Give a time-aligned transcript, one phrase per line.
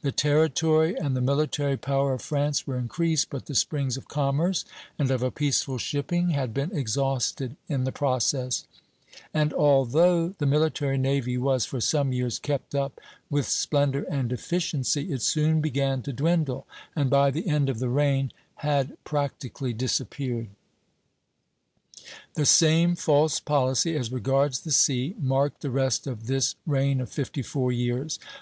[0.00, 4.64] The territory and the military power of France were increased, but the springs of commerce
[4.98, 8.64] and of a peaceful shipping had been exhausted in the process;
[9.34, 15.12] and although the military navy was for some years kept up with splendor and efficiency,
[15.12, 16.66] it soon began to dwindle,
[16.96, 18.32] and by the end of the reign
[18.64, 20.48] had practically disappeared.
[22.32, 27.10] The same false policy, as regards the sea, marked the rest of this reign of
[27.10, 28.18] fifty four years.